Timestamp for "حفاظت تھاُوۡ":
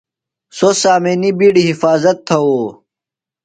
1.71-2.67